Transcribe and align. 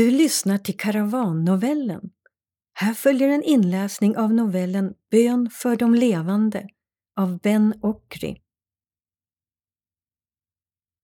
Du 0.00 0.10
lyssnar 0.10 0.58
till 0.58 0.76
Karavannovellen. 0.76 2.00
Här 2.72 2.94
följer 2.94 3.28
en 3.28 3.42
inläsning 3.42 4.16
av 4.16 4.34
novellen 4.34 4.94
Bön 5.10 5.50
för 5.52 5.76
de 5.76 5.94
levande 5.94 6.68
av 7.16 7.38
Ben 7.38 7.74
Okri. 7.82 8.40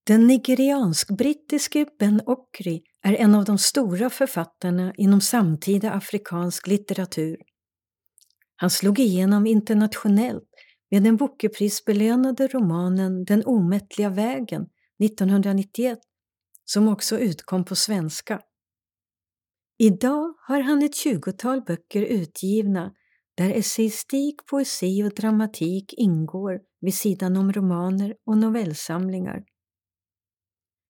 Den 0.07 0.27
nigeriansk-brittiske 0.27 1.85
Ben 1.99 2.21
Okri 2.25 2.83
är 3.03 3.13
en 3.13 3.35
av 3.35 3.45
de 3.45 3.57
stora 3.57 4.09
författarna 4.09 4.93
inom 4.97 5.21
samtida 5.21 5.91
afrikansk 5.91 6.67
litteratur. 6.67 7.37
Han 8.55 8.69
slog 8.69 8.99
igenom 8.99 9.47
internationellt 9.47 10.49
med 10.91 11.03
den 11.03 11.17
Bookerprisbelönade 11.17 12.47
romanen 12.47 13.25
Den 13.25 13.45
omättliga 13.45 14.09
vägen 14.09 14.67
1991 15.03 15.99
som 16.65 16.87
också 16.87 17.19
utkom 17.19 17.65
på 17.65 17.75
svenska. 17.75 18.41
Idag 19.79 20.33
har 20.47 20.61
han 20.61 20.83
ett 20.83 20.95
tjugotal 20.95 21.61
böcker 21.61 22.01
utgivna 22.01 22.93
där 23.37 23.49
essayistik, 23.49 24.35
poesi 24.45 25.03
och 25.03 25.13
dramatik 25.15 25.93
ingår 25.97 26.59
vid 26.81 26.93
sidan 26.93 27.37
om 27.37 27.53
romaner 27.53 28.15
och 28.25 28.37
novellsamlingar. 28.37 29.43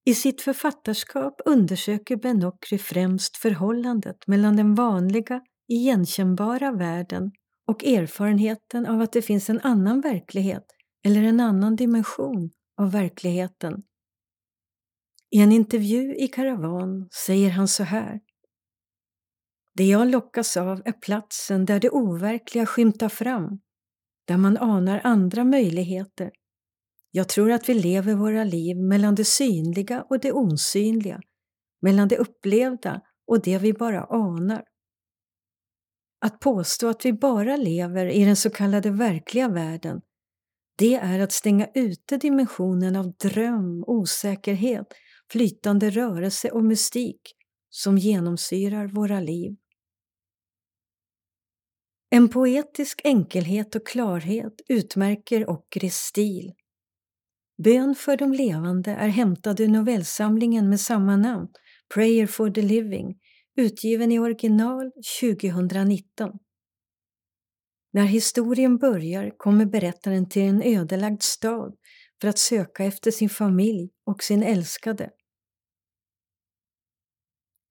I 0.05 0.15
sitt 0.15 0.41
författarskap 0.41 1.41
undersöker 1.45 2.15
Ben 2.15 2.45
Okri 2.45 2.77
främst 2.77 3.37
förhållandet 3.37 4.27
mellan 4.27 4.55
den 4.55 4.75
vanliga, 4.75 5.41
igenkännbara 5.67 6.71
världen 6.71 7.31
och 7.67 7.85
erfarenheten 7.85 8.85
av 8.85 9.01
att 9.01 9.11
det 9.11 9.21
finns 9.21 9.49
en 9.49 9.59
annan 9.59 10.01
verklighet 10.01 10.65
eller 11.05 11.23
en 11.23 11.39
annan 11.39 11.75
dimension 11.75 12.51
av 12.81 12.91
verkligheten. 12.91 13.83
I 15.35 15.41
en 15.41 15.51
intervju 15.51 16.15
i 16.15 16.27
Karavan 16.27 17.09
säger 17.25 17.49
han 17.49 17.67
så 17.67 17.83
här. 17.83 18.19
Det 19.77 19.85
jag 19.85 20.07
lockas 20.07 20.57
av 20.57 20.81
är 20.85 20.91
platsen 20.91 21.65
där 21.65 21.79
det 21.79 21.89
overkliga 21.89 22.65
skymtar 22.65 23.09
fram, 23.09 23.59
där 24.27 24.37
man 24.37 24.57
anar 24.57 25.01
andra 25.03 25.43
möjligheter. 25.43 26.31
Jag 27.11 27.29
tror 27.29 27.51
att 27.51 27.69
vi 27.69 27.73
lever 27.73 28.13
våra 28.13 28.43
liv 28.43 28.77
mellan 28.77 29.15
det 29.15 29.25
synliga 29.25 30.05
och 30.09 30.19
det 30.19 30.31
osynliga, 30.31 31.21
mellan 31.81 32.07
det 32.07 32.17
upplevda 32.17 33.01
och 33.27 33.41
det 33.41 33.57
vi 33.57 33.73
bara 33.73 34.03
anar. 34.03 34.63
Att 36.25 36.39
påstå 36.39 36.87
att 36.87 37.05
vi 37.05 37.13
bara 37.13 37.57
lever 37.57 38.05
i 38.05 38.25
den 38.25 38.35
så 38.35 38.49
kallade 38.49 38.91
verkliga 38.91 39.49
världen, 39.49 40.01
det 40.77 40.95
är 40.95 41.19
att 41.19 41.31
stänga 41.31 41.67
ute 41.73 42.17
dimensionen 42.17 42.95
av 42.95 43.11
dröm, 43.11 43.83
osäkerhet, 43.87 44.87
flytande 45.31 45.89
rörelse 45.89 46.49
och 46.51 46.63
mystik 46.63 47.21
som 47.69 47.97
genomsyrar 47.97 48.87
våra 48.87 49.19
liv. 49.19 49.55
En 52.09 52.29
poetisk 52.29 53.01
enkelhet 53.03 53.75
och 53.75 53.87
klarhet 53.87 54.61
utmärker 54.69 55.49
Okris 55.49 55.95
stil. 55.95 56.53
Bön 57.63 57.95
för 57.95 58.17
de 58.17 58.33
levande 58.33 58.91
är 58.91 59.07
hämtad 59.07 59.59
ur 59.59 59.67
novellsamlingen 59.67 60.69
med 60.69 60.79
samma 60.79 61.17
namn, 61.17 61.47
Prayer 61.93 62.27
for 62.27 62.49
the 62.49 62.61
Living, 62.61 63.15
utgiven 63.57 64.11
i 64.11 64.19
original 64.19 64.91
2019. 65.21 66.31
När 67.93 68.05
historien 68.05 68.77
börjar 68.77 69.37
kommer 69.37 69.65
berättaren 69.65 70.29
till 70.29 70.41
en 70.41 70.61
ödelagd 70.61 71.21
stad 71.21 71.75
för 72.21 72.27
att 72.27 72.39
söka 72.39 72.83
efter 72.83 73.11
sin 73.11 73.29
familj 73.29 73.89
och 74.05 74.23
sin 74.23 74.43
älskade. 74.43 75.09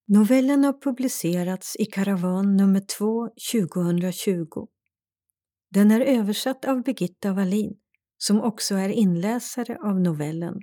Novellen 0.08 0.64
har 0.64 0.72
publicerats 0.72 1.76
i 1.76 1.84
Karavan 1.84 2.56
nummer 2.56 2.80
2 2.80 3.28
2020. 3.52 4.66
Den 5.70 5.90
är 5.90 6.00
översatt 6.00 6.64
av 6.64 6.82
Birgitta 6.82 7.32
Wallin 7.32 7.76
som 8.18 8.40
också 8.40 8.74
är 8.74 8.88
inläsare 8.88 9.78
av 9.82 10.00
novellen. 10.00 10.54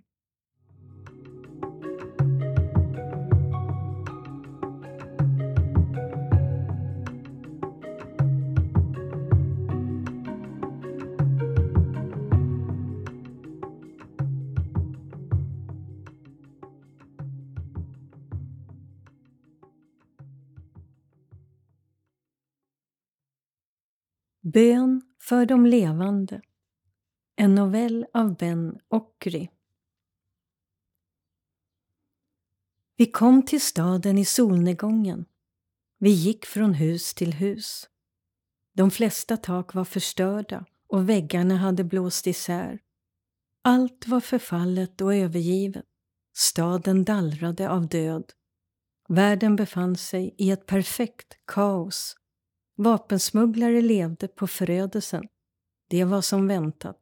Bön 24.45 25.01
för 25.21 25.45
de 25.45 25.65
levande 25.65 26.41
En 27.35 27.55
novell 27.55 28.05
av 28.13 28.37
Ben 28.37 28.79
Okri 28.89 29.49
Vi 32.95 33.05
kom 33.05 33.45
till 33.45 33.61
staden 33.61 34.17
i 34.17 34.25
solnedgången. 34.25 35.25
Vi 35.97 36.09
gick 36.09 36.45
från 36.45 36.73
hus 36.73 37.13
till 37.13 37.33
hus. 37.33 37.89
De 38.73 38.91
flesta 38.91 39.37
tak 39.37 39.73
var 39.73 39.85
förstörda 39.85 40.65
och 40.87 41.09
väggarna 41.09 41.57
hade 41.57 41.83
blåst 41.83 42.27
isär. 42.27 42.79
Allt 43.61 44.07
var 44.07 44.19
förfallet 44.19 45.01
och 45.01 45.15
övergivet. 45.15 45.85
Staden 46.33 47.03
dallrade 47.03 47.69
av 47.69 47.87
död. 47.87 48.31
Världen 49.07 49.55
befann 49.55 49.95
sig 49.95 50.35
i 50.37 50.51
ett 50.51 50.65
perfekt 50.65 51.37
kaos 51.45 52.15
Vapensmugglare 52.75 53.81
levde 53.81 54.27
på 54.27 54.47
förödelsen. 54.47 55.23
Det 55.89 56.03
var 56.03 56.21
som 56.21 56.47
väntat. 56.47 56.99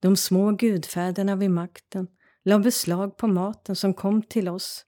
De 0.00 0.16
små 0.16 0.52
gudfäderna 0.52 1.36
vid 1.36 1.50
makten 1.50 2.08
la 2.44 2.58
beslag 2.58 3.16
på 3.16 3.26
maten 3.26 3.76
som 3.76 3.94
kom 3.94 4.22
till 4.22 4.48
oss. 4.48 4.86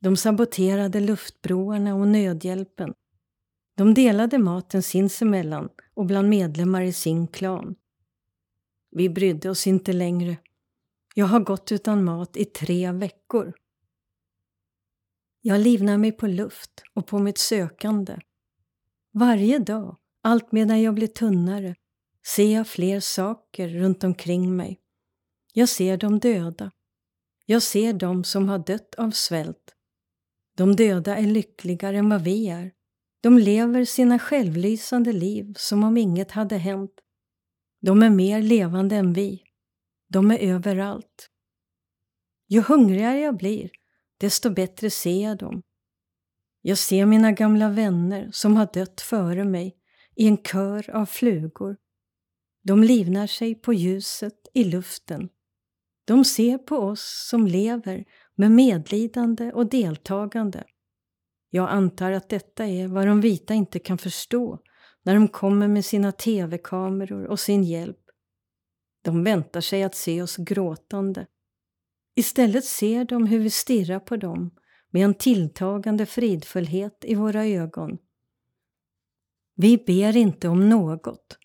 De 0.00 0.16
saboterade 0.16 1.00
luftbroarna 1.00 1.94
och 1.94 2.08
nödhjälpen. 2.08 2.94
De 3.76 3.94
delade 3.94 4.38
maten 4.38 4.82
sinsemellan 4.82 5.68
och 5.94 6.06
bland 6.06 6.28
medlemmar 6.28 6.82
i 6.82 6.92
sin 6.92 7.26
klan. 7.26 7.74
Vi 8.90 9.08
brydde 9.08 9.50
oss 9.50 9.66
inte 9.66 9.92
längre. 9.92 10.36
Jag 11.14 11.26
har 11.26 11.40
gått 11.40 11.72
utan 11.72 12.04
mat 12.04 12.36
i 12.36 12.44
tre 12.44 12.92
veckor. 12.92 13.54
Jag 15.40 15.60
livnar 15.60 15.98
mig 15.98 16.12
på 16.12 16.26
luft 16.26 16.82
och 16.94 17.06
på 17.06 17.18
mitt 17.18 17.38
sökande. 17.38 18.18
Varje 19.12 19.58
dag, 19.58 19.96
allt 20.22 20.52
medan 20.52 20.82
jag 20.82 20.94
blir 20.94 21.06
tunnare, 21.06 21.74
ser 22.26 22.54
jag 22.54 22.66
fler 22.66 23.00
saker 23.00 23.68
runt 23.68 24.04
omkring 24.04 24.56
mig. 24.56 24.80
Jag 25.52 25.68
ser 25.68 25.96
de 25.96 26.18
döda. 26.18 26.70
Jag 27.46 27.62
ser 27.62 27.92
de 27.92 28.24
som 28.24 28.48
har 28.48 28.58
dött 28.58 28.94
av 28.94 29.10
svält. 29.10 29.74
De 30.56 30.76
döda 30.76 31.16
är 31.16 31.26
lyckligare 31.26 31.98
än 31.98 32.08
vad 32.08 32.22
vi 32.22 32.48
är. 32.48 32.72
De 33.20 33.38
lever 33.38 33.84
sina 33.84 34.18
självlysande 34.18 35.12
liv 35.12 35.54
som 35.56 35.84
om 35.84 35.96
inget 35.96 36.30
hade 36.30 36.56
hänt. 36.56 36.92
De 37.80 38.02
är 38.02 38.10
mer 38.10 38.42
levande 38.42 38.96
än 38.96 39.12
vi. 39.12 39.42
De 40.08 40.30
är 40.30 40.38
överallt. 40.38 41.30
Ju 42.48 42.62
hungrigare 42.62 43.20
jag 43.20 43.36
blir, 43.36 43.70
desto 44.18 44.50
bättre 44.50 44.90
ser 44.90 45.22
jag 45.22 45.38
dem. 45.38 45.62
Jag 46.62 46.78
ser 46.78 47.06
mina 47.06 47.32
gamla 47.32 47.68
vänner 47.68 48.28
som 48.32 48.56
har 48.56 48.68
dött 48.72 49.00
före 49.00 49.44
mig 49.44 49.76
i 50.16 50.26
en 50.26 50.36
kör 50.36 50.90
av 50.90 51.06
flugor. 51.06 51.76
De 52.62 52.82
livnar 52.82 53.26
sig 53.26 53.54
på 53.54 53.72
ljuset 53.72 54.48
i 54.54 54.64
luften. 54.64 55.28
De 56.04 56.24
ser 56.24 56.58
på 56.58 56.76
oss 56.76 57.26
som 57.30 57.46
lever 57.46 58.04
med 58.34 58.50
medlidande 58.50 59.52
och 59.52 59.66
deltagande. 59.66 60.64
Jag 61.50 61.70
antar 61.70 62.12
att 62.12 62.28
detta 62.28 62.66
är 62.66 62.88
vad 62.88 63.06
de 63.06 63.20
vita 63.20 63.54
inte 63.54 63.78
kan 63.78 63.98
förstå 63.98 64.58
när 65.02 65.14
de 65.14 65.28
kommer 65.28 65.68
med 65.68 65.84
sina 65.84 66.12
tv-kameror 66.12 67.26
och 67.26 67.40
sin 67.40 67.64
hjälp. 67.64 68.00
De 69.02 69.24
väntar 69.24 69.60
sig 69.60 69.82
att 69.82 69.94
se 69.94 70.22
oss 70.22 70.36
gråtande. 70.36 71.26
Istället 72.16 72.64
ser 72.64 73.04
de 73.04 73.26
hur 73.26 73.38
vi 73.38 73.50
stirrar 73.50 74.00
på 74.00 74.16
dem 74.16 74.50
med 74.90 75.04
en 75.04 75.14
tilltagande 75.14 76.06
fridfullhet 76.06 77.04
i 77.04 77.14
våra 77.14 77.44
ögon. 77.44 77.98
Vi 79.54 79.78
ber 79.78 80.16
inte 80.16 80.48
om 80.48 80.68
något. 80.68 81.38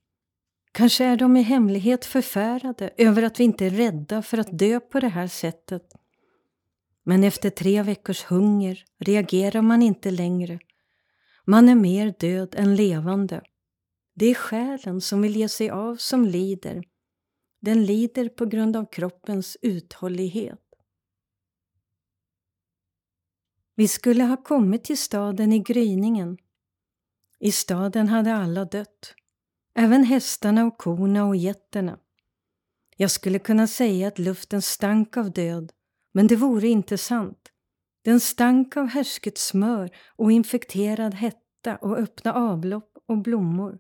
Kanske 0.72 1.06
är 1.06 1.18
de 1.18 1.38
i 1.38 1.42
hemlighet 1.42 2.06
förfärade 2.06 2.90
över 2.98 3.24
att 3.24 3.40
vi 3.40 3.44
inte 3.44 3.66
är 3.66 3.70
rädda 3.70 4.22
för 4.22 4.38
att 4.38 4.60
dö 4.60 4.80
på 4.80 5.00
det 5.00 5.08
här 5.08 5.28
sättet. 5.28 5.94
Men 7.04 7.24
efter 7.24 7.50
tre 7.50 7.84
veckors 7.84 8.24
hunger 8.24 8.86
reagerar 9.00 9.62
man 9.62 9.82
inte 9.82 10.12
längre. 10.12 10.60
Man 11.46 11.70
är 11.70 11.76
mer 11.76 12.14
död 12.20 12.56
än 12.58 12.76
levande. 12.76 13.42
Det 14.16 14.26
är 14.26 14.34
själen 14.36 15.02
som 15.02 15.22
vill 15.22 15.36
ge 15.36 15.50
sig 15.50 15.70
av 15.70 15.96
som 15.96 16.26
lider. 16.26 16.84
Den 17.60 17.86
lider 17.86 18.30
på 18.30 18.46
grund 18.46 18.76
av 18.76 18.86
kroppens 18.92 19.58
uthållighet. 19.62 20.63
Vi 23.76 23.88
skulle 23.88 24.24
ha 24.24 24.38
kommit 24.38 24.84
till 24.84 24.98
staden 24.98 25.54
i 25.54 25.60
gryningen. 25.60 26.38
I 27.40 27.52
staden 27.52 28.08
hade 28.08 28.36
alla 28.36 28.66
dött. 28.66 29.16
Även 29.76 30.04
hästarna 30.04 30.66
och 30.66 30.78
korna 30.78 31.26
och 31.26 31.36
getterna. 31.36 32.00
Jag 32.98 33.12
skulle 33.12 33.40
kunna 33.40 33.68
säga 33.68 34.08
att 34.08 34.20
luften 34.20 34.62
stank 34.62 35.18
av 35.18 35.32
död, 35.32 35.72
men 36.14 36.28
det 36.28 36.36
vore 36.36 36.68
inte 36.68 36.98
sant. 36.98 37.50
Den 38.04 38.20
stank 38.20 38.78
av 38.78 38.88
härsket 38.88 39.38
smör 39.38 39.90
och 40.16 40.32
infekterad 40.32 41.14
hetta 41.14 41.76
och 41.76 41.98
öppna 41.98 42.34
avlopp 42.34 42.98
och 43.08 43.18
blommor. 43.18 43.80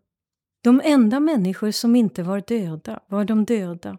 De 0.61 0.81
enda 0.83 1.19
människor 1.19 1.71
som 1.71 1.95
inte 1.95 2.23
var 2.23 2.43
döda 2.47 2.99
var 3.07 3.25
de 3.25 3.45
döda. 3.45 3.97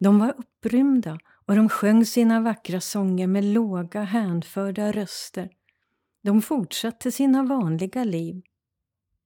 De 0.00 0.18
var 0.18 0.34
upprymda 0.38 1.18
och 1.46 1.56
de 1.56 1.68
sjöng 1.68 2.04
sina 2.04 2.40
vackra 2.40 2.80
sånger 2.80 3.26
med 3.26 3.44
låga 3.44 4.02
hänförda 4.02 4.92
röster. 4.92 5.50
De 6.22 6.42
fortsatte 6.42 7.12
sina 7.12 7.42
vanliga 7.42 8.04
liv. 8.04 8.42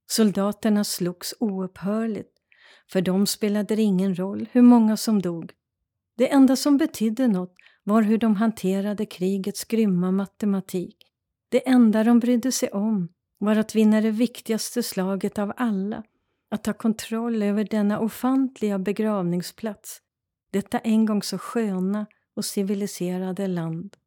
Soldaterna 0.07 0.83
slogs 0.83 1.33
oupphörligt. 1.39 2.31
För 2.91 3.01
dem 3.01 3.27
spelade 3.27 3.75
det 3.75 3.81
ingen 3.81 4.15
roll 4.15 4.47
hur 4.51 4.61
många 4.61 4.97
som 4.97 5.21
dog. 5.21 5.51
Det 6.17 6.31
enda 6.31 6.55
som 6.55 6.77
betydde 6.77 7.27
något 7.27 7.55
var 7.83 8.01
hur 8.01 8.17
de 8.17 8.35
hanterade 8.35 9.05
krigets 9.05 9.65
grymma 9.65 10.11
matematik. 10.11 10.97
Det 11.49 11.69
enda 11.69 12.03
de 12.03 12.19
brydde 12.19 12.51
sig 12.51 12.69
om 12.69 13.09
var 13.37 13.55
att 13.55 13.75
vinna 13.75 14.01
det 14.01 14.11
viktigaste 14.11 14.83
slaget 14.83 15.39
av 15.39 15.53
alla, 15.57 16.03
att 16.49 16.63
ta 16.63 16.73
kontroll 16.73 17.43
över 17.43 17.63
denna 17.63 17.99
ofantliga 17.99 18.79
begravningsplats, 18.79 20.01
detta 20.51 20.79
en 20.79 21.05
gång 21.05 21.23
så 21.23 21.37
sköna 21.37 22.05
och 22.35 22.45
civiliserade 22.45 23.47
land. 23.47 23.97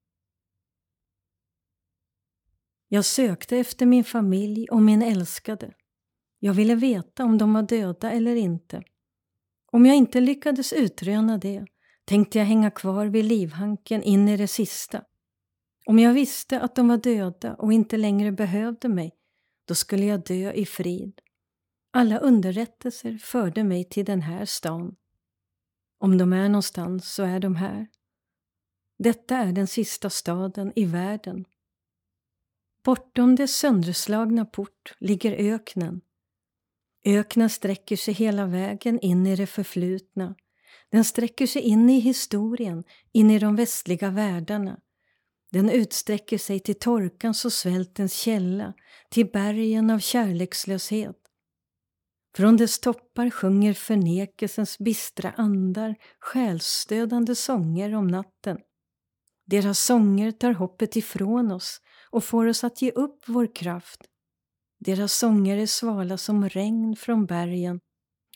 Jag 2.89 3.05
sökte 3.05 3.57
efter 3.57 3.87
min 3.87 4.05
familj 4.05 4.69
och 4.69 4.83
min 4.83 5.03
älskade. 5.03 5.75
Jag 6.39 6.55
ville 6.55 6.75
veta 6.75 7.25
om 7.25 7.39
de 7.39 7.53
var 7.53 7.63
döda 7.63 8.11
eller 8.11 8.37
inte. 8.37 8.83
Om 9.73 9.87
jag 9.87 9.97
inte 9.97 10.21
lyckades 10.21 10.73
utröna 10.73 11.39
det 11.39 11.67
tänkte 12.05 12.39
jag 12.39 12.47
hänga 12.47 12.71
kvar 12.71 13.07
vid 13.07 13.25
livhanken 13.25 14.03
in 14.03 14.29
i 14.29 14.37
det 14.37 14.49
sista. 14.49 15.03
Om 15.87 15.99
jag 15.99 16.13
visste 16.13 16.61
att 16.61 16.75
de 16.75 16.89
var 16.89 16.97
döda 16.97 17.55
och 17.55 17.73
inte 17.73 17.97
längre 17.97 18.33
behövde 18.33 18.89
mig, 18.89 19.13
då 19.69 19.75
skulle 19.75 20.05
jag 20.05 20.25
dö 20.25 20.53
i 20.53 20.67
frid. 20.67 21.21
Alla 21.91 22.19
underrättelser 22.19 23.19
förde 23.19 23.65
mig 23.65 23.85
till 23.85 24.05
den 24.05 24.23
här 24.23 24.45
stan. 24.45 24.97
Om 26.05 26.19
de 26.19 26.33
är 26.33 26.49
någonstans 26.49 27.15
så 27.15 27.23
är 27.23 27.41
de 27.41 27.57
här. 27.57 27.87
Detta 28.99 29.37
är 29.37 29.53
den 29.53 29.67
sista 29.67 30.11
staden 30.11 30.73
i 30.77 30.85
världen. 30.85 31.45
Bortom 32.85 33.37
dess 33.37 33.57
sönderslagna 33.57 34.45
port 34.45 34.95
ligger 35.01 35.33
öknen. 35.33 36.01
Öknen 37.05 37.51
sträcker 37.51 37.97
sig 37.97 38.15
hela 38.15 38.47
vägen 38.47 39.01
in 39.01 39.27
i 39.27 39.37
det 39.37 39.47
förflutna. 39.47 40.35
Den 40.91 41.05
sträcker 41.05 41.47
sig 41.47 41.63
in 41.63 41.91
i 41.91 42.01
historien, 42.01 42.85
in 43.13 43.31
i 43.31 43.39
de 43.39 43.57
västliga 43.57 44.11
världarna. 44.11 44.81
Den 45.51 45.71
utsträcker 45.71 46.39
sig 46.39 46.61
till 46.61 46.79
torkans 46.79 47.45
och 47.45 47.53
svältens 47.53 48.15
källa, 48.15 48.75
till 49.11 49.27
bergen 49.27 49.91
av 49.91 49.99
kärlekslöshet. 49.99 51.24
Från 52.37 52.57
dess 52.57 52.81
toppar 52.81 53.31
sjunger 53.31 53.75
förnekelsens 53.75 54.79
bistra 54.79 55.31
andar 55.31 55.95
själsstödande 56.19 57.35
sånger 57.35 57.95
om 57.95 58.07
natten. 58.07 58.59
Deras 59.47 59.81
sånger 59.81 60.33
tar 60.33 60.53
hoppet 60.53 60.97
ifrån 60.97 61.53
oss 61.53 61.81
och 62.11 62.25
får 62.25 62.47
oss 62.47 62.65
att 62.65 62.83
ge 62.83 62.91
upp 62.91 63.25
vår 63.27 63.55
kraft. 63.55 64.01
Deras 64.79 65.13
sånger 65.19 65.57
är 65.59 65.67
svala 65.67 66.19
som 66.19 66.49
regn 66.49 66.97
från 66.97 67.27
bergen 67.27 67.81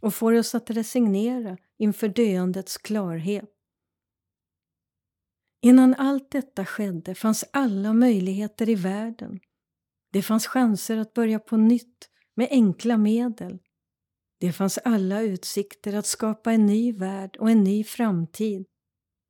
och 0.03 0.15
får 0.15 0.33
oss 0.33 0.55
att 0.55 0.71
resignera 0.71 1.57
inför 1.79 2.09
döendets 2.09 2.79
klarhet. 2.79 3.51
Innan 5.63 5.95
allt 5.95 6.31
detta 6.31 6.65
skedde 6.67 7.15
fanns 7.15 7.45
alla 7.53 7.93
möjligheter 7.93 8.69
i 8.69 8.75
världen. 8.75 9.41
Det 10.13 10.23
fanns 10.23 10.47
chanser 10.47 10.97
att 10.97 11.15
börja 11.15 11.39
på 11.39 11.57
nytt 11.57 12.11
med 12.35 12.49
enkla 12.51 12.97
medel. 12.97 13.59
Det 14.39 14.53
fanns 14.53 14.79
alla 14.79 15.23
utsikter 15.23 15.95
att 15.95 16.07
skapa 16.07 16.53
en 16.53 16.67
ny 16.67 16.93
värld 16.93 17.37
och 17.37 17.51
en 17.51 17.65
ny 17.65 17.85
framtid 17.85 18.67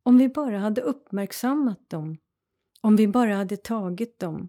om 0.03 0.19
vi 0.19 0.29
bara 0.29 0.59
hade 0.59 0.81
uppmärksammat 0.81 1.91
dem, 1.91 2.19
om 2.81 2.97
vi 2.97 3.09
bara 3.09 3.37
hade 3.37 3.57
tagit 3.57 4.19
dem. 4.19 4.49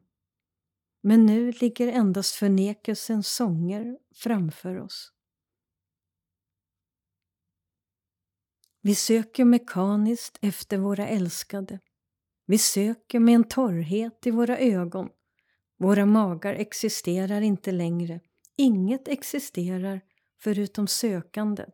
Men 1.01 1.25
nu 1.25 1.51
ligger 1.51 1.87
endast 1.87 2.35
förnekelsens 2.35 3.27
sånger 3.27 3.97
framför 4.15 4.79
oss. 4.79 5.13
Vi 8.81 8.95
söker 8.95 9.45
mekaniskt 9.45 10.37
efter 10.41 10.77
våra 10.77 11.07
älskade. 11.07 11.79
Vi 12.45 12.57
söker 12.57 13.19
med 13.19 13.35
en 13.35 13.43
torrhet 13.43 14.27
i 14.27 14.31
våra 14.31 14.57
ögon. 14.57 15.09
Våra 15.77 16.05
magar 16.05 16.53
existerar 16.53 17.41
inte 17.41 17.71
längre. 17.71 18.19
Inget 18.57 19.07
existerar 19.07 20.01
förutom 20.39 20.87
sökandet. 20.87 21.73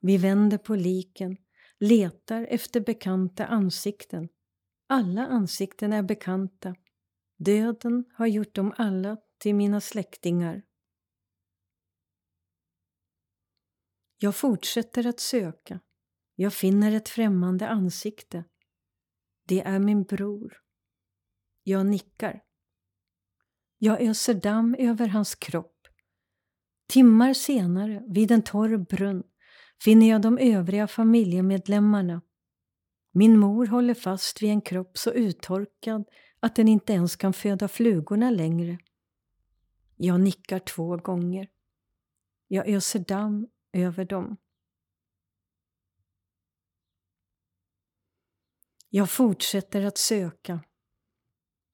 Vi 0.00 0.18
vänder 0.18 0.58
på 0.58 0.74
liken, 0.74 1.36
letar 1.78 2.46
efter 2.50 2.80
bekanta 2.80 3.46
ansikten. 3.46 4.28
Alla 4.86 5.26
ansikten 5.26 5.92
är 5.92 6.02
bekanta. 6.02 6.74
Döden 7.38 8.04
har 8.14 8.26
gjort 8.26 8.54
dem 8.54 8.74
alla 8.76 9.16
till 9.38 9.54
mina 9.54 9.80
släktingar. 9.80 10.62
Jag 14.18 14.36
fortsätter 14.36 15.06
att 15.06 15.20
söka. 15.20 15.80
Jag 16.34 16.54
finner 16.54 16.92
ett 16.92 17.08
främmande 17.08 17.68
ansikte. 17.68 18.44
Det 19.48 19.60
är 19.60 19.78
min 19.78 20.02
bror. 20.02 20.62
Jag 21.62 21.86
nickar. 21.86 22.42
Jag 23.78 24.00
öser 24.00 24.34
damm 24.34 24.76
över 24.78 25.08
hans 25.08 25.34
kropp. 25.34 25.75
Timmar 26.86 27.34
senare, 27.34 28.02
vid 28.08 28.30
en 28.30 28.42
torr 28.42 28.76
brunn, 28.76 29.22
finner 29.84 30.08
jag 30.08 30.22
de 30.22 30.38
övriga 30.38 30.86
familjemedlemmarna. 30.86 32.22
Min 33.12 33.38
mor 33.38 33.66
håller 33.66 33.94
fast 33.94 34.42
vid 34.42 34.50
en 34.50 34.60
kropp 34.60 34.98
så 34.98 35.12
uttorkad 35.12 36.04
att 36.40 36.56
den 36.56 36.68
inte 36.68 36.92
ens 36.92 37.16
kan 37.16 37.32
föda 37.32 37.68
flugorna 37.68 38.30
längre. 38.30 38.78
Jag 39.96 40.20
nickar 40.20 40.58
två 40.58 40.96
gånger. 40.96 41.48
Jag 42.48 42.68
öser 42.68 42.98
damm 42.98 43.48
över 43.72 44.04
dem. 44.04 44.36
Jag 48.88 49.10
fortsätter 49.10 49.82
att 49.82 49.98
söka. 49.98 50.60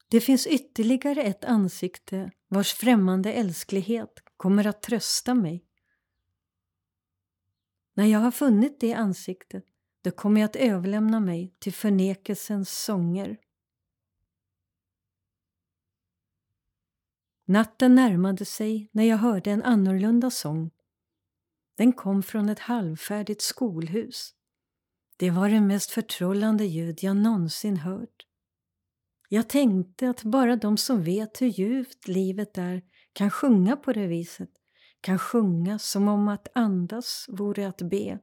Det 0.08 0.20
finns 0.20 0.46
ytterligare 0.46 1.22
ett 1.22 1.44
ansikte 1.44 2.30
vars 2.48 2.72
främmande 2.72 3.32
älsklighet 3.32 4.21
kommer 4.42 4.66
att 4.66 4.82
trösta 4.82 5.34
mig. 5.34 5.64
När 7.94 8.06
jag 8.06 8.18
har 8.18 8.30
funnit 8.30 8.80
det 8.80 8.94
ansiktet, 8.94 9.64
då 10.00 10.10
kommer 10.10 10.40
jag 10.40 10.48
att 10.48 10.56
överlämna 10.56 11.20
mig 11.20 11.54
till 11.58 11.72
förnekelsens 11.72 12.84
sånger. 12.84 13.38
Natten 17.44 17.94
närmade 17.94 18.44
sig 18.44 18.88
när 18.92 19.04
jag 19.04 19.16
hörde 19.16 19.50
en 19.50 19.62
annorlunda 19.62 20.30
sång. 20.30 20.70
Den 21.76 21.92
kom 21.92 22.22
från 22.22 22.48
ett 22.48 22.58
halvfärdigt 22.58 23.42
skolhus. 23.42 24.34
Det 25.16 25.30
var 25.30 25.48
det 25.48 25.60
mest 25.60 25.90
förtrollande 25.90 26.64
ljud 26.64 26.98
jag 27.02 27.16
någonsin 27.16 27.76
hört. 27.76 28.26
Jag 29.28 29.48
tänkte 29.48 30.10
att 30.10 30.22
bara 30.22 30.56
de 30.56 30.76
som 30.76 31.02
vet 31.02 31.42
hur 31.42 31.48
ljuvt 31.48 32.08
livet 32.08 32.58
är 32.58 32.82
kan 33.12 33.30
sjunga 33.30 33.76
på 33.76 33.92
det 33.92 34.06
viset, 34.06 34.50
kan 35.00 35.18
sjunga 35.18 35.78
som 35.78 36.08
om 36.08 36.28
att 36.28 36.48
andas 36.54 37.26
vore 37.28 37.68
att 37.68 37.82
be. 37.82 38.18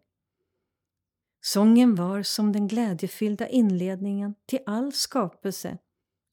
Sången 1.42 1.96
var 1.96 2.24
som 2.24 2.52
den 2.52 2.68
glädjefyllda 2.68 3.48
inledningen 3.48 4.36
till 4.46 4.60
all 4.66 4.94
skapelse. 4.94 5.78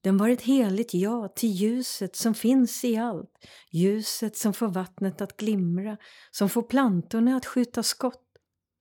Den 0.03 0.17
var 0.17 0.29
ett 0.29 0.41
heligt 0.41 0.93
ja 0.93 1.27
till 1.27 1.49
ljuset 1.49 2.15
som 2.15 2.33
finns 2.33 2.85
i 2.85 2.97
allt, 2.97 3.45
ljuset 3.71 4.37
som 4.37 4.53
får 4.53 4.67
vattnet 4.67 5.21
att 5.21 5.37
glimra, 5.37 5.97
som 6.31 6.49
får 6.49 6.61
plantorna 6.63 7.35
att 7.35 7.45
skjuta 7.45 7.83
skott, 7.83 8.23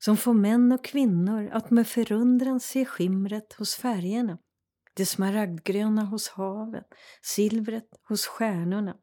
som 0.05 0.17
får 0.17 0.35
män 0.35 0.73
och 0.73 0.85
kvinnor 0.85 1.51
att 1.53 1.71
med 1.71 1.87
förundran 1.87 2.61
se 2.61 2.85
skimret 2.85 3.53
hos 3.53 3.75
färgerna, 3.75 4.39
det 4.95 5.07
smaragdgröna 5.07 6.05
hos 6.05 6.29
havet, 6.29 6.87
silvret 7.23 7.89
hos 8.09 8.27
stjärnorna. 8.27 8.97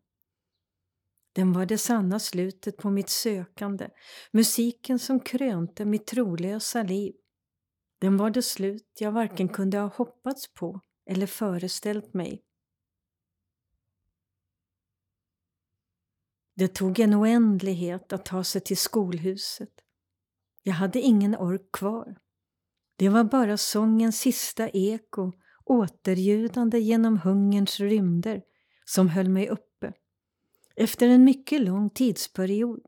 Den 1.34 1.54
var 1.54 1.66
det 1.66 1.78
sanna 1.78 2.20
slutet 2.20 2.78
på 2.78 2.90
mitt 2.90 3.10
sökande, 3.10 3.90
musiken 4.32 5.00
som 5.00 5.20
krönte 5.20 5.86
mitt 5.86 6.08
trolösa 6.08 6.84
liv. 6.84 7.14
Den 8.00 8.18
var 8.18 8.30
det 8.30 8.42
slut 8.42 8.98
jag 9.00 9.12
varken 9.12 9.50
kunde 9.50 9.78
ha 9.78 9.88
hoppats 9.88 10.54
på 10.54 10.80
eller 11.10 11.28
föreställt 11.28 12.14
mig. 12.14 12.44
Det 16.56 16.68
tog 16.68 17.00
en 17.00 17.14
oändlighet 17.14 18.14
att 18.14 18.26
ta 18.26 18.44
sig 18.44 18.62
till 18.62 18.78
skolhuset. 18.78 19.70
Jag 20.64 20.74
hade 20.74 21.02
ingen 21.02 21.36
ork 21.36 21.72
kvar. 21.72 22.16
Det 22.96 23.10
var 23.10 23.24
bara 23.24 23.58
sångens 23.58 24.20
sista 24.20 24.70
eko, 24.70 25.32
återljudande 25.66 26.80
genom 26.80 27.18
hungerns 27.18 27.80
rymder, 27.80 28.42
som 28.86 29.10
höll 29.10 29.30
mig 29.30 29.50
uppe 29.50 29.73
efter 30.76 31.08
en 31.08 31.24
mycket 31.24 31.62
lång 31.62 31.90
tidsperiod 31.90 32.86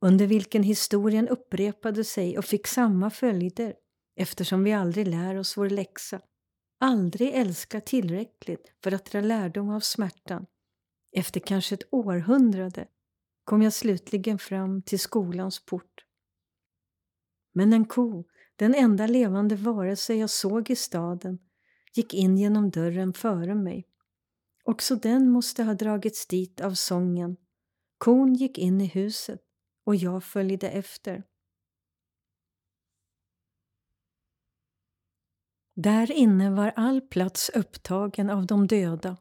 under 0.00 0.26
vilken 0.26 0.62
historien 0.62 1.28
upprepade 1.28 2.04
sig 2.04 2.38
och 2.38 2.44
fick 2.44 2.66
samma 2.66 3.10
följder 3.10 3.74
eftersom 4.16 4.64
vi 4.64 4.72
aldrig 4.72 5.08
lär 5.08 5.38
oss 5.38 5.56
vår 5.56 5.68
läxa, 5.68 6.20
aldrig 6.80 7.34
älskar 7.34 7.80
tillräckligt 7.80 8.72
för 8.82 8.92
att 8.92 9.04
dra 9.04 9.20
lärdom 9.20 9.70
av 9.70 9.80
smärtan. 9.80 10.46
Efter 11.16 11.40
kanske 11.40 11.74
ett 11.74 11.88
århundrade 11.90 12.88
kom 13.44 13.62
jag 13.62 13.72
slutligen 13.72 14.38
fram 14.38 14.82
till 14.82 14.98
skolans 14.98 15.64
port. 15.64 16.04
Men 17.54 17.72
en 17.72 17.84
ko, 17.84 18.24
den 18.56 18.74
enda 18.74 19.06
levande 19.06 19.56
varelse 19.56 20.14
jag 20.14 20.30
såg 20.30 20.70
i 20.70 20.76
staden, 20.76 21.38
gick 21.94 22.14
in 22.14 22.38
genom 22.38 22.70
dörren 22.70 23.12
före 23.12 23.54
mig. 23.54 23.88
Också 24.62 24.96
den 24.96 25.30
måste 25.30 25.62
ha 25.62 25.74
dragits 25.74 26.26
dit 26.26 26.60
av 26.60 26.74
sången. 26.74 27.36
Kon 27.98 28.34
gick 28.34 28.58
in 28.58 28.80
i 28.80 28.86
huset 28.86 29.40
och 29.84 29.96
jag 29.96 30.24
följde 30.24 30.70
efter. 30.70 31.24
Där 35.74 36.12
inne 36.12 36.50
var 36.50 36.72
all 36.76 37.00
plats 37.00 37.50
upptagen 37.54 38.30
av 38.30 38.46
de 38.46 38.66
döda. 38.66 39.16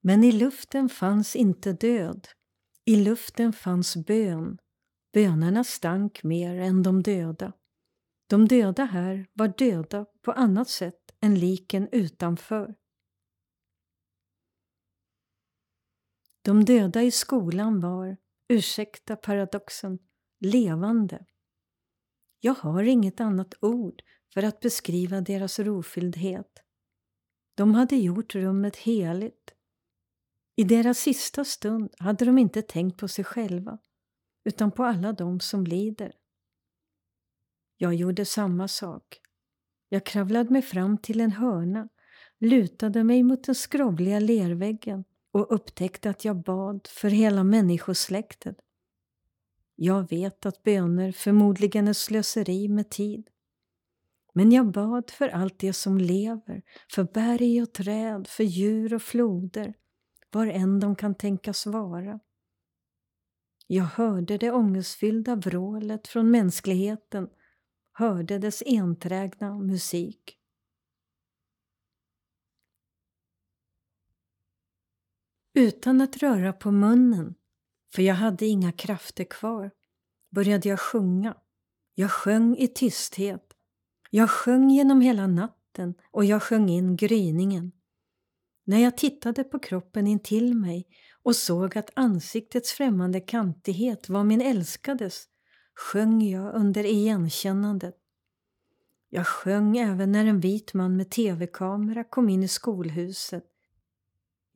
Men 0.00 0.24
i 0.24 0.32
luften 0.32 0.88
fanns 0.88 1.36
inte 1.36 1.72
död. 1.72 2.28
I 2.84 2.96
luften 2.96 3.52
fanns 3.52 3.96
bön. 3.96 4.58
Bönerna 5.12 5.64
stank 5.64 6.22
mer 6.22 6.54
än 6.54 6.82
de 6.82 7.02
döda. 7.02 7.52
De 8.26 8.48
döda 8.48 8.84
här 8.84 9.26
var 9.32 9.48
döda 9.48 10.06
på 10.22 10.32
annat 10.32 10.68
sätt 10.68 11.00
än 11.20 11.34
liken 11.34 11.88
utanför. 11.92 12.74
De 16.44 16.64
döda 16.64 17.02
i 17.02 17.10
skolan 17.10 17.80
var, 17.80 18.16
ursäkta 18.48 19.16
paradoxen, 19.16 19.98
levande. 20.40 21.26
Jag 22.40 22.54
har 22.54 22.82
inget 22.82 23.20
annat 23.20 23.54
ord 23.60 24.02
för 24.34 24.42
att 24.42 24.60
beskriva 24.60 25.20
deras 25.20 25.58
rofylldhet. 25.58 26.62
De 27.54 27.74
hade 27.74 27.96
gjort 27.96 28.34
rummet 28.34 28.76
heligt. 28.76 29.54
I 30.56 30.64
deras 30.64 30.98
sista 30.98 31.44
stund 31.44 31.94
hade 31.98 32.24
de 32.24 32.38
inte 32.38 32.62
tänkt 32.62 32.98
på 32.98 33.08
sig 33.08 33.24
själva 33.24 33.78
utan 34.44 34.70
på 34.72 34.84
alla 34.84 35.12
de 35.12 35.40
som 35.40 35.64
lider. 35.64 36.12
Jag 37.76 37.94
gjorde 37.94 38.24
samma 38.24 38.68
sak. 38.68 39.20
Jag 39.88 40.06
kravlade 40.06 40.50
mig 40.50 40.62
fram 40.62 40.98
till 40.98 41.20
en 41.20 41.32
hörna, 41.32 41.88
lutade 42.38 43.04
mig 43.04 43.22
mot 43.22 43.44
den 43.44 43.54
skrovliga 43.54 44.20
lerväggen 44.20 45.04
och 45.34 45.54
upptäckte 45.54 46.10
att 46.10 46.24
jag 46.24 46.36
bad 46.36 46.86
för 46.90 47.10
hela 47.10 47.44
människosläktet. 47.44 48.56
Jag 49.76 50.10
vet 50.10 50.46
att 50.46 50.62
böner 50.62 51.12
förmodligen 51.12 51.88
är 51.88 51.92
slöseri 51.92 52.68
med 52.68 52.90
tid. 52.90 53.30
Men 54.32 54.52
jag 54.52 54.72
bad 54.72 55.10
för 55.10 55.28
allt 55.28 55.58
det 55.58 55.72
som 55.72 55.98
lever, 55.98 56.62
för 56.90 57.04
berg 57.04 57.62
och 57.62 57.72
träd, 57.72 58.26
för 58.26 58.44
djur 58.44 58.94
och 58.94 59.02
floder, 59.02 59.74
var 60.30 60.46
än 60.46 60.80
de 60.80 60.96
kan 60.96 61.14
tänkas 61.14 61.66
vara. 61.66 62.20
Jag 63.66 63.84
hörde 63.84 64.38
det 64.38 64.50
ångestfyllda 64.50 65.36
vrålet 65.36 66.08
från 66.08 66.30
mänskligheten, 66.30 67.28
hörde 67.92 68.38
dess 68.38 68.62
enträgna 68.66 69.58
musik. 69.58 70.38
Utan 75.54 76.00
att 76.00 76.16
röra 76.16 76.52
på 76.52 76.70
munnen, 76.70 77.34
för 77.94 78.02
jag 78.02 78.14
hade 78.14 78.46
inga 78.46 78.72
krafter 78.72 79.24
kvar, 79.24 79.70
började 80.30 80.68
jag 80.68 80.80
sjunga. 80.80 81.36
Jag 81.94 82.10
sjöng 82.10 82.56
i 82.56 82.68
tysthet. 82.68 83.52
Jag 84.10 84.30
sjöng 84.30 84.70
genom 84.70 85.00
hela 85.00 85.26
natten 85.26 85.94
och 86.10 86.24
jag 86.24 86.42
sjöng 86.42 86.68
in 86.68 86.96
gryningen. 86.96 87.72
När 88.64 88.78
jag 88.78 88.96
tittade 88.96 89.44
på 89.44 89.58
kroppen 89.58 90.06
intill 90.06 90.54
mig 90.54 90.86
och 91.22 91.36
såg 91.36 91.78
att 91.78 91.90
ansiktets 91.94 92.72
främmande 92.72 93.20
kantighet 93.20 94.08
var 94.08 94.24
min 94.24 94.40
älskades 94.40 95.24
sjöng 95.74 96.22
jag 96.22 96.54
under 96.54 96.84
igenkännandet. 96.84 97.94
Jag 99.08 99.26
sjöng 99.26 99.76
även 99.76 100.12
när 100.12 100.26
en 100.26 100.40
vit 100.40 100.74
man 100.74 100.96
med 100.96 101.10
tv-kamera 101.10 102.04
kom 102.04 102.28
in 102.28 102.42
i 102.42 102.48
skolhuset. 102.48 103.44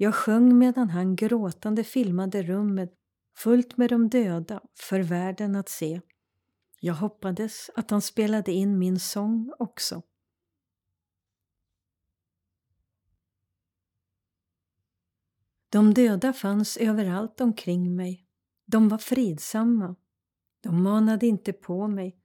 Jag 0.01 0.15
sjöng 0.15 0.59
medan 0.59 0.91
han 0.91 1.17
gråtande 1.17 1.85
filmade 1.85 2.43
rummet 2.43 2.95
fullt 3.37 3.77
med 3.77 3.91
de 3.91 4.09
döda 4.09 4.61
för 4.75 5.01
världen 5.01 5.57
att 5.57 5.69
se. 5.69 6.01
Jag 6.81 6.95
hoppades 6.95 7.71
att 7.75 7.91
han 7.91 8.03
spelade 8.03 8.53
in 8.53 8.79
min 8.79 9.01
sång 9.01 9.53
också. 9.59 10.03
De 15.69 15.95
döda 15.95 16.33
fanns 16.33 16.77
överallt 16.77 17.41
omkring 17.41 17.97
mig. 17.97 18.27
De 18.67 18.89
var 18.89 18.99
fridsamma. 18.99 19.97
De 20.61 20.83
manade 20.83 21.27
inte 21.27 21.53
på 21.53 21.89
mig. 21.89 22.19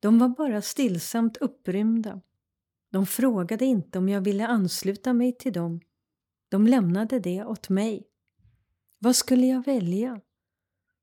De 0.00 0.18
var 0.18 0.28
bara 0.28 0.62
stillsamt 0.62 1.36
upprymda. 1.36 2.20
De 2.90 3.06
frågade 3.06 3.64
inte 3.64 3.98
om 3.98 4.08
jag 4.08 4.20
ville 4.20 4.46
ansluta 4.46 5.12
mig 5.12 5.36
till 5.36 5.52
dem. 5.52 5.80
De 6.50 6.66
lämnade 6.66 7.18
det 7.18 7.44
åt 7.44 7.68
mig. 7.68 8.06
Vad 8.98 9.16
skulle 9.16 9.46
jag 9.46 9.64
välja? 9.64 10.20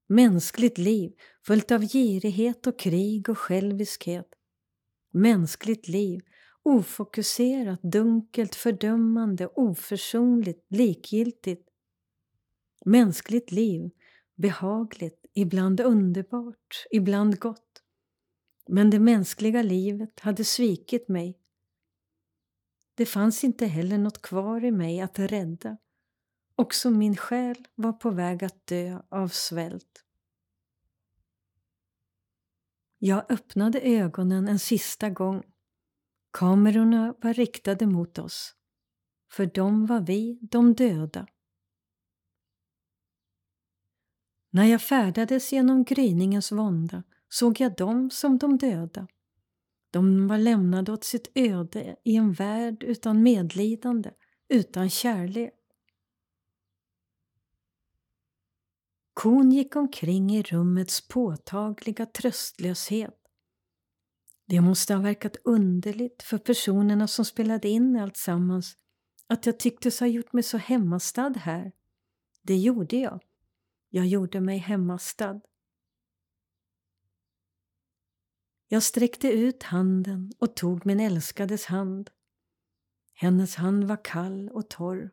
Mänskligt 0.07 0.77
liv 0.77 1.11
fullt 1.45 1.71
av 1.71 1.81
girighet 1.81 2.67
och 2.67 2.79
krig 2.79 3.29
och 3.29 3.37
själviskhet. 3.37 4.27
Mänskligt 5.11 5.87
liv 5.87 6.21
ofokuserat, 6.63 7.81
dunkelt, 7.81 8.55
fördömande, 8.55 9.47
oförsonligt, 9.47 10.65
likgiltigt. 10.69 11.69
Mänskligt 12.85 13.51
liv 13.51 13.89
behagligt, 14.35 15.25
ibland 15.33 15.79
underbart, 15.79 16.85
ibland 16.91 17.39
gott. 17.39 17.83
Men 18.67 18.89
det 18.89 18.99
mänskliga 18.99 19.61
livet 19.61 20.19
hade 20.19 20.43
svikit 20.43 21.07
mig. 21.07 21.39
Det 22.97 23.05
fanns 23.05 23.43
inte 23.43 23.65
heller 23.65 23.97
något 23.97 24.21
kvar 24.21 24.65
i 24.65 24.71
mig 24.71 25.01
att 25.01 25.19
rädda. 25.19 25.77
Också 26.55 26.89
min 26.89 27.15
själ 27.15 27.67
var 27.75 27.93
på 27.93 28.09
väg 28.09 28.43
att 28.43 28.67
dö 28.67 29.01
av 29.09 29.27
svält. 29.27 30.03
Jag 32.97 33.31
öppnade 33.31 33.81
ögonen 33.81 34.47
en 34.47 34.59
sista 34.59 35.09
gång. 35.09 35.43
Kamerorna 36.31 37.15
var 37.21 37.33
riktade 37.33 37.85
mot 37.85 38.17
oss. 38.17 38.55
För 39.31 39.45
dem 39.45 39.85
var 39.85 39.99
vi 39.99 40.39
de 40.41 40.73
döda. 40.73 41.27
När 44.49 44.65
jag 44.65 44.81
färdades 44.81 45.53
genom 45.53 45.83
gryningens 45.83 46.51
vånda 46.51 47.03
såg 47.29 47.59
jag 47.59 47.75
dem 47.75 48.09
som 48.09 48.37
de 48.37 48.57
döda. 48.57 49.07
De 49.97 50.27
var 50.27 50.37
lämnade 50.37 50.91
åt 50.91 51.03
sitt 51.03 51.31
öde 51.35 51.95
i 52.03 52.15
en 52.15 52.33
värld 52.33 52.83
utan 52.83 53.23
medlidande, 53.23 54.11
utan 54.49 54.89
kärlek. 54.89 55.53
Kon 59.13 59.51
gick 59.51 59.75
omkring 59.75 60.31
i 60.31 60.43
rummets 60.43 61.07
påtagliga 61.07 62.05
tröstlöshet. 62.05 63.17
Det 64.45 64.61
måste 64.61 64.93
ha 64.93 65.01
verkat 65.01 65.37
underligt 65.43 66.23
för 66.23 66.37
personerna 66.37 67.07
som 67.07 67.25
spelade 67.25 67.67
in 67.69 67.95
alltsammans 67.95 68.77
att 69.27 69.45
jag 69.45 69.59
tycktes 69.59 69.99
ha 69.99 70.07
gjort 70.07 70.33
mig 70.33 70.43
så 70.43 70.57
hemmastad 70.57 71.33
här. 71.37 71.71
Det 72.41 72.57
gjorde 72.57 72.97
jag. 72.97 73.23
Jag 73.89 74.07
gjorde 74.07 74.41
mig 74.41 74.57
hemmastad. 74.57 75.41
Jag 78.67 78.83
sträckte 78.83 79.27
ut 79.27 79.63
handen 79.63 80.31
och 80.39 80.55
tog 80.55 80.85
min 80.85 80.99
älskades 80.99 81.65
hand. 81.65 82.09
Hennes 83.13 83.55
hand 83.55 83.83
var 83.83 84.05
kall 84.05 84.49
och 84.49 84.69
torr. 84.69 85.11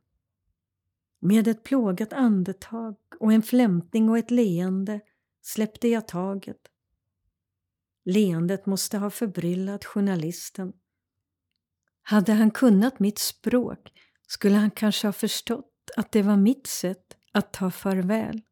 Med 1.21 1.49
ett 1.49 1.63
plågat 1.63 2.13
andetag 2.13 2.97
och 3.21 3.33
en 3.33 3.43
flämtning 3.43 4.11
och 4.11 4.19
ett 4.19 4.31
leende 4.31 5.01
släppte 5.43 5.89
jag 5.89 6.09
taget. 6.09 6.61
Leendet 8.05 8.67
måste 8.67 8.99
ha 8.99 9.11
förbryllat 9.11 9.85
journalisten. 9.85 10.73
Hade 12.03 12.33
han 12.33 12.51
kunnat 12.51 13.01
mitt 13.01 13.19
språk 13.19 13.93
skulle 14.27 14.57
han 14.57 14.71
kanske 14.71 15.07
ha 15.07 15.13
förstått 15.13 15.91
att 15.97 16.13
det 16.13 16.23
var 16.23 16.37
mitt 16.37 16.67
sätt 16.67 17.17
att 17.33 17.53
ta 17.53 17.71
farväl. 17.71 18.43